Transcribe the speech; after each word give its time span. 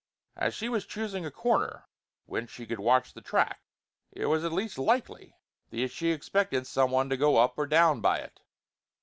As 0.35 0.55
she 0.55 0.67
was 0.67 0.87
choosing 0.87 1.27
a 1.27 1.29
corner 1.29 1.85
whence 2.25 2.49
she 2.49 2.65
could 2.65 2.79
watch 2.79 3.13
the 3.13 3.21
track, 3.21 3.61
it 4.11 4.25
was 4.25 4.43
at 4.43 4.51
least 4.51 4.79
likely 4.79 5.35
that 5.69 5.89
she 5.89 6.09
expected 6.09 6.65
some 6.65 6.89
one 6.89 7.07
to 7.11 7.17
go 7.17 7.37
up 7.37 7.53
or 7.55 7.67
down 7.67 8.01
by 8.01 8.17
it. 8.17 8.41